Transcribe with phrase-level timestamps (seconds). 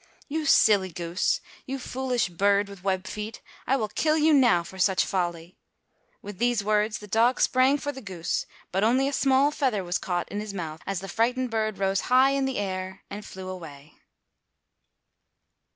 [0.27, 4.79] "You silly goose, you foolish bird with web feet, I will kill you now for
[4.79, 5.59] such folly."
[6.23, 9.99] With these words the dog sprang for the goose, but only a small feather was
[9.99, 13.47] caught in his mouth as the frightened bird rose high in the air and flew
[13.47, 13.93] away.